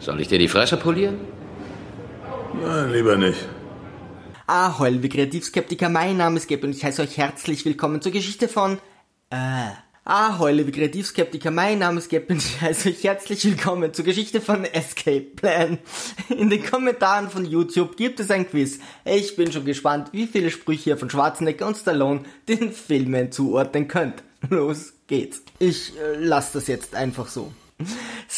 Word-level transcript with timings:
Soll 0.00 0.18
ich 0.22 0.28
dir 0.28 0.38
die 0.38 0.48
Fresse 0.48 0.78
polieren? 0.78 1.18
Na, 2.54 2.86
lieber 2.86 3.16
nicht. 3.16 3.46
Ahoi, 4.46 4.88
liebe 4.88 5.10
Kreativskeptiker, 5.10 5.90
mein 5.90 6.16
Name 6.16 6.38
ist 6.38 6.48
Geb 6.48 6.64
und 6.64 6.74
ich 6.74 6.82
heiße 6.82 7.02
euch 7.02 7.18
herzlich 7.18 7.66
willkommen 7.66 8.00
zur 8.00 8.10
Geschichte 8.10 8.48
von... 8.48 8.78
Äh... 9.28 9.68
Ahoi, 10.02 10.52
liebe 10.52 10.72
Kreativskeptiker, 10.72 11.50
mein 11.50 11.78
Name 11.78 11.98
ist 11.98 12.08
Geb 12.08 12.30
und 12.30 12.38
ich 12.38 12.60
heiße 12.62 12.88
euch 12.88 13.04
herzlich 13.04 13.44
willkommen 13.44 13.92
zur 13.92 14.06
Geschichte 14.06 14.40
von 14.40 14.64
Escape 14.64 15.20
Plan. 15.36 15.78
In 16.30 16.48
den 16.48 16.64
Kommentaren 16.64 17.28
von 17.28 17.44
YouTube 17.44 17.98
gibt 17.98 18.20
es 18.20 18.30
ein 18.30 18.48
Quiz. 18.48 18.80
Ich 19.04 19.36
bin 19.36 19.52
schon 19.52 19.66
gespannt, 19.66 20.08
wie 20.12 20.26
viele 20.26 20.50
Sprüche 20.50 20.90
ihr 20.90 20.96
von 20.96 21.10
Schwarzenegger 21.10 21.66
und 21.66 21.76
Stallone 21.76 22.22
den 22.48 22.72
Filmen 22.72 23.30
zuordnen 23.30 23.86
könnt. 23.86 24.24
Los 24.48 24.94
geht's. 25.06 25.42
Ich 25.58 25.92
äh, 25.98 26.16
lasse 26.16 26.54
das 26.54 26.66
jetzt 26.68 26.94
einfach 26.94 27.28
so. 27.28 27.52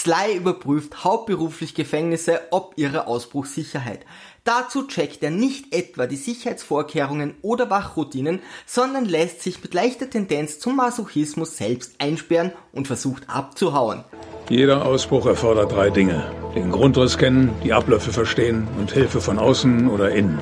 Sly 0.02 0.36
überprüft 0.36 1.04
hauptberuflich 1.04 1.76
Gefängnisse 1.76 2.40
ob 2.50 2.72
ihre 2.74 3.06
Ausbruchssicherheit. 3.06 4.04
Dazu 4.42 4.88
checkt 4.88 5.22
er 5.22 5.30
nicht 5.30 5.72
etwa 5.72 6.08
die 6.08 6.16
Sicherheitsvorkehrungen 6.16 7.34
oder 7.40 7.70
Wachroutinen, 7.70 8.40
sondern 8.66 9.04
lässt 9.04 9.42
sich 9.42 9.62
mit 9.62 9.74
leichter 9.74 10.10
Tendenz 10.10 10.58
zum 10.58 10.74
Masochismus 10.74 11.56
selbst 11.56 11.94
einsperren 12.00 12.50
und 12.72 12.88
versucht 12.88 13.30
abzuhauen. 13.30 14.02
Jeder 14.48 14.84
Ausbruch 14.84 15.26
erfordert 15.26 15.70
drei 15.70 15.90
Dinge. 15.90 16.32
Den 16.56 16.72
Grundriss 16.72 17.16
kennen, 17.16 17.52
die 17.62 17.72
Abläufe 17.72 18.12
verstehen 18.12 18.66
und 18.80 18.90
Hilfe 18.90 19.20
von 19.20 19.38
außen 19.38 19.88
oder 19.88 20.10
innen. 20.10 20.40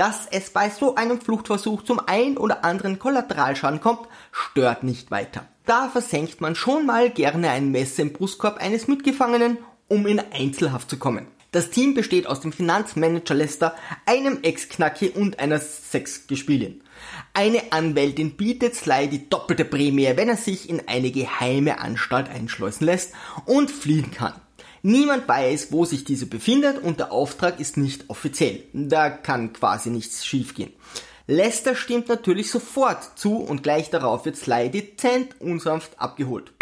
Dass 0.00 0.26
es 0.30 0.48
bei 0.48 0.70
so 0.70 0.94
einem 0.94 1.20
Fluchtversuch 1.20 1.82
zum 1.82 2.00
ein 2.06 2.38
oder 2.38 2.64
anderen 2.64 2.98
Kollateralschaden 2.98 3.82
kommt, 3.82 4.08
stört 4.32 4.82
nicht 4.82 5.10
weiter. 5.10 5.46
Da 5.66 5.90
versenkt 5.90 6.40
man 6.40 6.54
schon 6.54 6.86
mal 6.86 7.10
gerne 7.10 7.50
ein 7.50 7.70
Messer 7.70 8.00
im 8.00 8.14
Brustkorb 8.14 8.56
eines 8.56 8.88
Mitgefangenen, 8.88 9.58
um 9.88 10.06
in 10.06 10.18
Einzelhaft 10.18 10.88
zu 10.88 10.98
kommen. 10.98 11.26
Das 11.52 11.68
Team 11.68 11.92
besteht 11.92 12.26
aus 12.26 12.40
dem 12.40 12.50
Finanzmanager 12.50 13.34
Lester, 13.34 13.74
einem 14.06 14.38
Ex-Knacki 14.40 15.10
und 15.10 15.38
einer 15.38 15.58
Sexgespielin. 15.58 16.80
Eine 17.34 17.70
Anwältin 17.70 18.38
bietet 18.38 18.76
Sly 18.76 19.06
die 19.08 19.28
doppelte 19.28 19.66
Prämie, 19.66 20.12
wenn 20.14 20.30
er 20.30 20.38
sich 20.38 20.70
in 20.70 20.88
eine 20.88 21.10
geheime 21.10 21.78
Anstalt 21.78 22.30
einschleusen 22.30 22.86
lässt 22.86 23.12
und 23.44 23.70
fliehen 23.70 24.10
kann. 24.10 24.32
Niemand 24.82 25.28
weiß, 25.28 25.72
wo 25.72 25.84
sich 25.84 26.04
diese 26.04 26.24
befindet 26.24 26.82
und 26.82 27.00
der 27.00 27.12
Auftrag 27.12 27.60
ist 27.60 27.76
nicht 27.76 28.08
offiziell. 28.08 28.64
Da 28.72 29.10
kann 29.10 29.52
quasi 29.52 29.90
nichts 29.90 30.24
schiefgehen. 30.24 30.72
Lester 31.26 31.76
stimmt 31.76 32.08
natürlich 32.08 32.50
sofort 32.50 33.18
zu 33.18 33.36
und 33.36 33.62
gleich 33.62 33.90
darauf 33.90 34.24
wird 34.24 34.36
Sly 34.36 34.70
dezent 34.70 35.38
unsanft 35.40 36.00
abgeholt. 36.00 36.52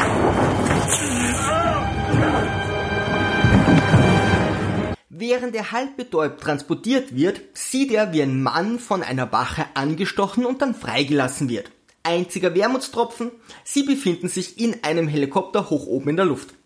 Während 5.09 5.55
er 5.55 5.73
halb 5.73 5.97
betäubt 5.97 6.41
transportiert 6.41 7.15
wird, 7.15 7.41
sieht 7.53 7.93
er, 7.93 8.13
wie 8.13 8.23
ein 8.23 8.43
Mann 8.43 8.81
von 8.81 9.03
einer 9.05 9.31
Wache 9.31 9.65
angestochen 9.75 10.45
und 10.45 10.61
dann 10.61 10.75
freigelassen 10.75 11.49
wird. 11.49 11.71
Einziger 12.03 12.55
Wermutstropfen, 12.55 13.31
sie 13.65 13.85
befinden 13.85 14.29
sich 14.29 14.61
in 14.61 14.83
einem 14.83 15.09
Helikopter 15.09 15.71
hoch 15.71 15.87
oben 15.87 16.11
in 16.11 16.17
der 16.17 16.25
Luft. 16.25 16.58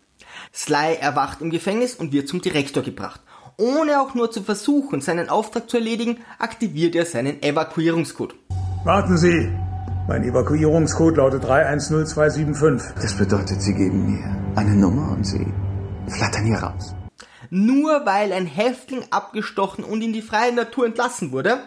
Sly 0.53 0.97
erwacht 0.99 1.41
im 1.41 1.49
Gefängnis 1.49 1.95
und 1.95 2.13
wird 2.13 2.27
zum 2.27 2.41
Direktor 2.41 2.83
gebracht. 2.83 3.21
Ohne 3.57 4.01
auch 4.01 4.13
nur 4.13 4.31
zu 4.31 4.43
versuchen, 4.43 5.01
seinen 5.01 5.29
Auftrag 5.29 5.69
zu 5.69 5.77
erledigen, 5.77 6.19
aktiviert 6.37 6.95
er 6.95 7.05
seinen 7.05 7.41
Evakuierungscode. 7.41 8.35
Warten 8.83 9.17
Sie! 9.17 9.51
Mein 10.07 10.23
Evakuierungscode 10.23 11.17
lautet 11.17 11.43
310275. 11.45 13.01
Das 13.01 13.17
bedeutet, 13.17 13.61
Sie 13.61 13.73
geben 13.73 14.05
mir 14.05 14.57
eine 14.57 14.75
Nummer 14.75 15.11
und 15.11 15.25
Sie 15.25 15.47
flattern 16.07 16.45
hier 16.45 16.57
raus. 16.57 16.93
Nur 17.49 18.05
weil 18.05 18.31
ein 18.33 18.45
Häftling 18.45 19.05
abgestochen 19.11 19.83
und 19.83 20.01
in 20.01 20.13
die 20.13 20.21
freie 20.21 20.53
Natur 20.53 20.85
entlassen 20.85 21.31
wurde, 21.31 21.59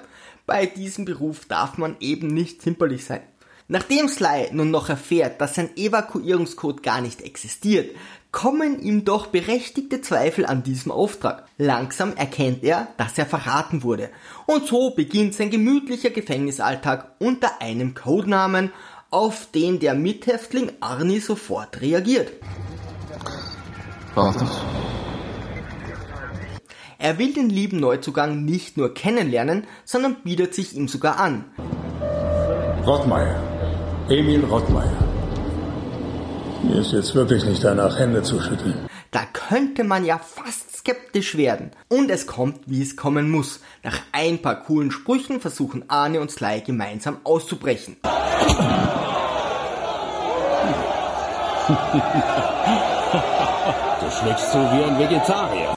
bei 0.45 0.67
diesem 0.67 1.05
Beruf 1.05 1.47
darf 1.47 1.79
man 1.79 1.97
eben 2.01 2.29
nicht 2.29 2.63
zimperlich 2.63 3.05
sein. 3.05 3.23
Nachdem 3.69 4.09
Sly 4.09 4.51
nun 4.53 4.71
noch 4.71 4.89
erfährt, 4.89 5.41
dass 5.41 5.57
sein 5.57 5.77
Evakuierungscode 5.77 6.85
gar 6.85 7.01
nicht 7.01 7.23
existiert, 7.23 7.97
kommen 8.31 8.81
ihm 8.81 9.05
doch 9.05 9.27
berechtigte 9.27 10.01
Zweifel 10.03 10.47
an 10.47 10.63
diesem 10.63 10.93
Auftrag. 10.93 11.47
Langsam 11.59 12.15
erkennt 12.17 12.63
er, 12.63 12.89
dass 12.97 13.19
er 13.19 13.27
verraten 13.27 13.83
wurde. 13.83 14.11
Und 14.47 14.67
so 14.67 14.91
beginnt 14.91 15.35
sein 15.35 15.51
gemütlicher 15.51 16.11
Gefängnisalltag 16.11 17.17
unter 17.19 17.61
einem 17.61 17.95
Codenamen, 17.95 18.73
auf 19.11 19.51
den 19.51 19.81
der 19.81 19.95
Mithäftling 19.95 20.71
Arnie 20.81 21.21
sofort 21.21 21.81
reagiert. 21.81 22.33
Wartet. 24.15 24.49
Er 26.99 27.19
will 27.19 27.33
den 27.33 27.51
lieben 27.51 27.81
Neuzugang 27.81 28.45
nicht 28.45 28.77
nur 28.77 28.95
kennenlernen, 28.95 29.67
sondern 29.85 30.23
bietet 30.23 30.55
sich 30.55 30.77
ihm 30.77 30.89
sogar 30.89 31.19
an. 31.19 31.47
Rottmeier. 32.85 33.56
Emil 34.09 34.45
Rottmeier. 34.45 34.97
Mir 36.63 36.77
ist 36.77 36.93
jetzt 36.93 37.13
wirklich 37.17 37.45
nicht 37.45 37.65
danach, 37.65 37.99
Hände 37.99 38.23
zu 38.23 38.41
schütteln. 38.41 38.89
Da 39.11 39.23
könnte 39.33 39.83
man 39.83 40.05
ja 40.05 40.19
fast 40.19 40.77
skeptisch 40.77 41.37
werden. 41.37 41.73
Und 41.89 42.09
es 42.09 42.29
kommt, 42.29 42.61
wie 42.67 42.83
es 42.83 42.97
kommen 42.97 43.33
muss. 43.33 43.61
Nach 43.83 43.99
ein 44.13 44.41
paar 44.41 44.63
coolen 44.63 44.93
Sprüchen 44.93 45.41
versuchen 45.41 45.91
Arne 45.91 46.21
und 46.21 46.31
Sly 46.31 46.63
gemeinsam 46.65 47.19
auszubrechen. 47.25 47.97
Du 54.01 54.11
schmeckst 54.11 54.53
so 54.53 54.59
wie 54.59 54.85
ein 54.85 54.99
Vegetarier. 55.01 55.76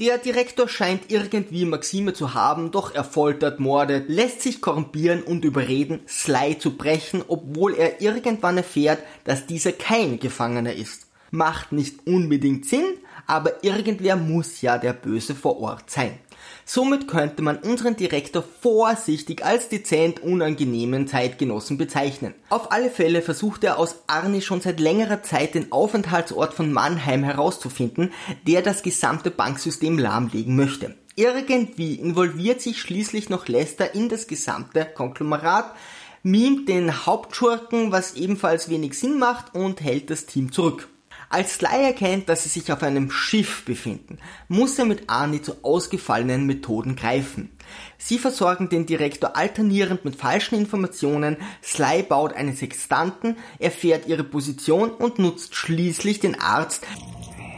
Der 0.00 0.16
Direktor 0.16 0.66
scheint 0.66 1.10
irgendwie 1.12 1.66
Maxime 1.66 2.14
zu 2.14 2.32
haben, 2.32 2.70
doch 2.70 2.94
er 2.94 3.04
foltert, 3.04 3.60
mordet, 3.60 4.08
lässt 4.08 4.40
sich 4.40 4.62
korrumpieren 4.62 5.22
und 5.22 5.44
überreden, 5.44 6.00
Sly 6.08 6.58
zu 6.58 6.78
brechen, 6.78 7.22
obwohl 7.28 7.74
er 7.74 8.00
irgendwann 8.00 8.56
erfährt, 8.56 9.00
dass 9.24 9.44
dieser 9.44 9.72
kein 9.72 10.18
Gefangener 10.18 10.72
ist. 10.72 11.06
Macht 11.30 11.72
nicht 11.72 12.06
unbedingt 12.06 12.64
Sinn, 12.64 12.94
aber 13.26 13.62
irgendwer 13.62 14.16
muss 14.16 14.62
ja 14.62 14.78
der 14.78 14.94
Böse 14.94 15.34
vor 15.34 15.60
Ort 15.60 15.90
sein. 15.90 16.18
Somit 16.64 17.08
könnte 17.08 17.42
man 17.42 17.58
unseren 17.58 17.96
Direktor 17.96 18.44
vorsichtig 18.60 19.44
als 19.44 19.68
dezent 19.68 20.20
unangenehmen 20.20 21.06
Zeitgenossen 21.06 21.78
bezeichnen. 21.78 22.34
Auf 22.48 22.72
alle 22.72 22.90
Fälle 22.90 23.22
versucht 23.22 23.64
er 23.64 23.78
aus 23.78 24.04
Arnie 24.06 24.42
schon 24.42 24.60
seit 24.60 24.80
längerer 24.80 25.22
Zeit 25.22 25.54
den 25.54 25.72
Aufenthaltsort 25.72 26.54
von 26.54 26.72
Mannheim 26.72 27.24
herauszufinden, 27.24 28.12
der 28.46 28.62
das 28.62 28.82
gesamte 28.82 29.30
Banksystem 29.30 29.98
lahmlegen 29.98 30.56
möchte. 30.56 30.96
Irgendwie 31.16 31.96
involviert 31.96 32.60
sich 32.60 32.80
schließlich 32.80 33.28
noch 33.28 33.48
Lester 33.48 33.94
in 33.94 34.08
das 34.08 34.26
gesamte 34.26 34.86
Konglomerat, 34.86 35.74
mimt 36.22 36.68
den 36.68 37.06
Hauptschurken, 37.06 37.92
was 37.92 38.14
ebenfalls 38.14 38.68
wenig 38.68 38.98
Sinn 38.98 39.18
macht 39.18 39.54
und 39.54 39.80
hält 39.80 40.10
das 40.10 40.26
Team 40.26 40.52
zurück. 40.52 40.88
Als 41.30 41.54
Sly 41.54 41.84
erkennt, 41.84 42.28
dass 42.28 42.42
sie 42.42 42.48
sich 42.48 42.70
auf 42.72 42.82
einem 42.82 43.10
Schiff 43.10 43.64
befinden, 43.64 44.18
muss 44.48 44.78
er 44.78 44.84
mit 44.84 45.08
Arnie 45.08 45.40
zu 45.40 45.64
ausgefallenen 45.64 46.44
Methoden 46.44 46.96
greifen. 46.96 47.50
Sie 47.98 48.18
versorgen 48.18 48.68
den 48.68 48.84
Direktor 48.84 49.36
alternierend 49.36 50.04
mit 50.04 50.16
falschen 50.16 50.56
Informationen, 50.56 51.36
Sly 51.62 52.02
baut 52.02 52.32
einen 52.32 52.56
Sextanten, 52.56 53.36
erfährt 53.58 54.06
ihre 54.06 54.24
Position 54.24 54.90
und 54.90 55.18
nutzt 55.18 55.54
schließlich 55.54 56.18
den 56.18 56.38
Arzt, 56.38 56.84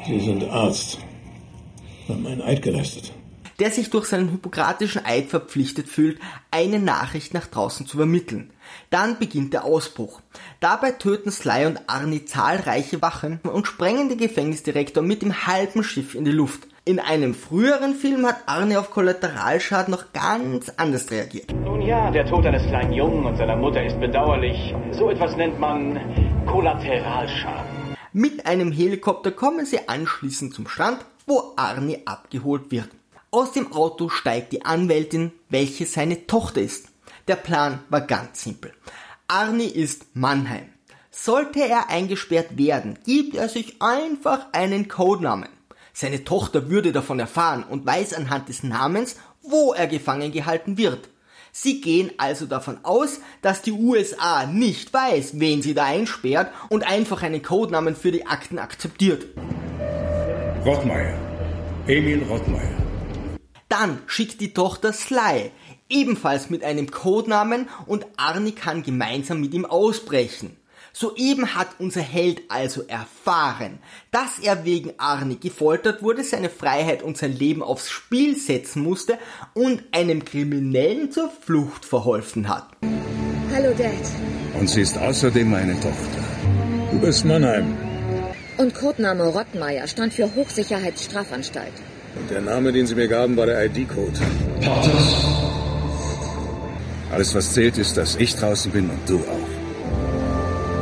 Sie 0.06 0.18
sind 0.18 0.44
Arzt. 0.44 0.98
Haben 2.08 2.26
einen 2.26 2.42
Eid 2.42 2.62
geleistet. 2.62 3.12
Der 3.62 3.70
sich 3.70 3.90
durch 3.90 4.06
seinen 4.06 4.32
hypokratischen 4.32 5.06
Eid 5.06 5.28
verpflichtet 5.28 5.86
fühlt, 5.86 6.18
eine 6.50 6.80
Nachricht 6.80 7.32
nach 7.32 7.46
draußen 7.46 7.86
zu 7.86 7.96
übermitteln. 7.96 8.50
Dann 8.90 9.20
beginnt 9.20 9.52
der 9.52 9.64
Ausbruch. 9.64 10.20
Dabei 10.58 10.90
töten 10.90 11.30
Sly 11.30 11.66
und 11.66 11.78
Arnie 11.86 12.24
zahlreiche 12.24 13.00
Wachen 13.02 13.38
und 13.44 13.68
sprengen 13.68 14.08
den 14.08 14.18
Gefängnisdirektor 14.18 15.04
mit 15.04 15.22
dem 15.22 15.46
halben 15.46 15.84
Schiff 15.84 16.16
in 16.16 16.24
die 16.24 16.32
Luft. 16.32 16.66
In 16.84 16.98
einem 16.98 17.34
früheren 17.34 17.94
Film 17.94 18.26
hat 18.26 18.38
Arnie 18.46 18.78
auf 18.78 18.90
Kollateralschaden 18.90 19.92
noch 19.92 20.12
ganz 20.12 20.68
anders 20.76 21.12
reagiert. 21.12 21.52
Nun 21.52 21.82
ja, 21.82 22.10
der 22.10 22.26
Tod 22.26 22.44
eines 22.44 22.66
kleinen 22.66 22.92
Jungen 22.92 23.24
und 23.24 23.36
seiner 23.36 23.54
Mutter 23.54 23.86
ist 23.86 24.00
bedauerlich. 24.00 24.74
So 24.90 25.08
etwas 25.08 25.36
nennt 25.36 25.60
man 25.60 26.00
Kollateralschaden. 26.46 27.94
Mit 28.12 28.44
einem 28.44 28.72
Helikopter 28.72 29.30
kommen 29.30 29.66
sie 29.66 29.88
anschließend 29.88 30.52
zum 30.52 30.66
Strand, 30.66 30.98
wo 31.28 31.52
Arnie 31.54 32.00
abgeholt 32.06 32.72
wird. 32.72 32.88
Aus 33.34 33.52
dem 33.52 33.72
Auto 33.72 34.10
steigt 34.10 34.52
die 34.52 34.66
Anwältin, 34.66 35.32
welche 35.48 35.86
seine 35.86 36.26
Tochter 36.26 36.60
ist. 36.60 36.88
Der 37.28 37.36
Plan 37.36 37.78
war 37.88 38.02
ganz 38.02 38.42
simpel. 38.42 38.74
Arnie 39.26 39.64
ist 39.68 40.04
Mannheim. 40.12 40.68
Sollte 41.10 41.66
er 41.66 41.88
eingesperrt 41.88 42.58
werden, 42.58 42.98
gibt 43.06 43.34
er 43.34 43.48
sich 43.48 43.80
einfach 43.80 44.48
einen 44.52 44.86
Codenamen. 44.86 45.48
Seine 45.94 46.24
Tochter 46.24 46.68
würde 46.68 46.92
davon 46.92 47.18
erfahren 47.20 47.64
und 47.64 47.86
weiß 47.86 48.12
anhand 48.12 48.50
des 48.50 48.64
Namens, 48.64 49.16
wo 49.40 49.72
er 49.72 49.86
gefangen 49.86 50.30
gehalten 50.30 50.76
wird. 50.76 51.08
Sie 51.52 51.80
gehen 51.80 52.10
also 52.18 52.44
davon 52.44 52.80
aus, 52.82 53.20
dass 53.40 53.62
die 53.62 53.72
USA 53.72 54.44
nicht 54.44 54.92
weiß, 54.92 55.40
wen 55.40 55.62
sie 55.62 55.72
da 55.72 55.86
einsperrt 55.86 56.52
und 56.68 56.84
einfach 56.86 57.22
einen 57.22 57.42
Codenamen 57.42 57.96
für 57.96 58.12
die 58.12 58.26
Akten 58.26 58.58
akzeptiert. 58.58 59.24
Rottmeier. 60.66 61.18
Emil 61.86 62.22
Rottmeier. 62.24 62.81
Dann 63.72 64.00
schickt 64.06 64.42
die 64.42 64.52
Tochter 64.52 64.92
Sly, 64.92 65.50
ebenfalls 65.88 66.50
mit 66.50 66.62
einem 66.62 66.90
Codenamen 66.90 67.70
und 67.86 68.04
Arnie 68.18 68.52
kann 68.52 68.82
gemeinsam 68.82 69.40
mit 69.40 69.54
ihm 69.54 69.64
ausbrechen. 69.64 70.58
Soeben 70.92 71.54
hat 71.54 71.68
unser 71.78 72.02
Held 72.02 72.42
also 72.50 72.82
erfahren, 72.82 73.78
dass 74.10 74.38
er 74.38 74.66
wegen 74.66 74.92
Arnie 74.98 75.38
gefoltert 75.40 76.02
wurde, 76.02 76.22
seine 76.22 76.50
Freiheit 76.50 77.02
und 77.02 77.16
sein 77.16 77.32
Leben 77.32 77.62
aufs 77.62 77.88
Spiel 77.88 78.36
setzen 78.36 78.82
musste 78.82 79.16
und 79.54 79.82
einem 79.92 80.22
Kriminellen 80.22 81.10
zur 81.10 81.30
Flucht 81.30 81.86
verholfen 81.86 82.50
hat. 82.50 82.68
Hallo 83.54 83.72
Dad. 83.72 84.60
Und 84.60 84.68
sie 84.68 84.82
ist 84.82 84.98
außerdem 84.98 85.50
meine 85.50 85.80
Tochter. 85.80 86.22
Du 86.90 86.98
bist 86.98 87.24
Mannheim. 87.24 87.74
Und 88.58 88.74
Codename 88.74 89.28
Rottmeier 89.28 89.88
stand 89.88 90.12
für 90.12 90.34
Hochsicherheitsstrafanstalt. 90.34 91.72
Und 92.14 92.30
der 92.30 92.40
Name, 92.42 92.72
den 92.72 92.86
sie 92.86 92.94
mir 92.94 93.08
gaben, 93.08 93.36
war 93.36 93.46
der 93.46 93.64
ID-Code. 93.64 94.18
Alles, 97.10 97.34
was 97.34 97.52
zählt, 97.52 97.78
ist, 97.78 97.96
dass 97.96 98.16
ich 98.16 98.34
draußen 98.36 98.70
bin 98.72 98.90
und 98.90 99.08
du 99.08 99.18
auch. 99.18 99.48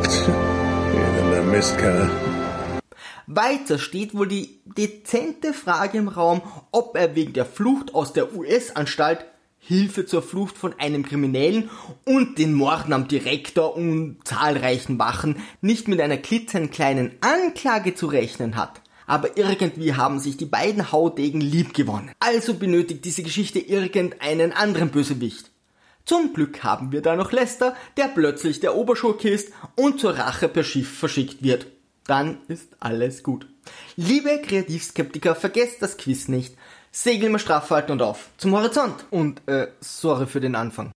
Elender 0.94 1.42
Mistkerl. 1.42 2.10
Weiter 3.26 3.78
steht 3.78 4.14
wohl 4.14 4.26
die 4.26 4.60
dezente 4.64 5.52
Frage 5.52 5.98
im 5.98 6.08
Raum, 6.08 6.42
ob 6.72 6.96
er 6.96 7.14
wegen 7.14 7.32
der 7.32 7.46
Flucht 7.46 7.94
aus 7.94 8.12
der 8.12 8.34
US-Anstalt 8.34 9.24
Hilfe 9.62 10.06
zur 10.06 10.22
Flucht 10.22 10.56
von 10.56 10.74
einem 10.80 11.04
Kriminellen 11.04 11.70
und 12.04 12.38
den 12.38 12.54
Morden 12.54 12.92
am 12.92 13.06
Direktor 13.06 13.76
und 13.76 14.16
zahlreichen 14.24 14.98
Wachen 14.98 15.36
nicht 15.60 15.86
mit 15.86 16.00
einer 16.00 16.16
klitzenkleinen 16.16 17.12
Anklage 17.20 17.94
zu 17.94 18.06
rechnen 18.06 18.56
hat. 18.56 18.80
Aber 19.10 19.36
irgendwie 19.36 19.94
haben 19.94 20.20
sich 20.20 20.36
die 20.36 20.46
beiden 20.46 20.92
Haudegen 20.92 21.40
lieb 21.40 21.74
gewonnen. 21.74 22.12
Also 22.20 22.54
benötigt 22.54 23.04
diese 23.04 23.24
Geschichte 23.24 23.58
irgendeinen 23.58 24.52
anderen 24.52 24.90
Bösewicht. 24.90 25.50
Zum 26.04 26.32
Glück 26.32 26.62
haben 26.62 26.92
wir 26.92 27.02
da 27.02 27.16
noch 27.16 27.32
Lester, 27.32 27.74
der 27.96 28.04
plötzlich 28.04 28.60
der 28.60 28.76
Oberschurke 28.76 29.28
ist 29.28 29.52
und 29.74 29.98
zur 29.98 30.16
Rache 30.16 30.46
per 30.46 30.62
Schiff 30.62 30.96
verschickt 30.96 31.42
wird. 31.42 31.66
Dann 32.06 32.38
ist 32.46 32.76
alles 32.78 33.24
gut. 33.24 33.48
Liebe 33.96 34.40
Kreativskeptiker, 34.42 35.34
vergesst 35.34 35.82
das 35.82 35.96
Quiz 35.96 36.28
nicht. 36.28 36.54
Segel 36.92 37.30
mal 37.30 37.40
straff 37.40 37.68
halten 37.70 37.90
und 37.90 38.02
auf. 38.02 38.28
Zum 38.36 38.52
Horizont. 38.52 39.06
Und, 39.10 39.42
äh, 39.48 39.72
sorry 39.80 40.28
für 40.28 40.40
den 40.40 40.54
Anfang. 40.54 40.92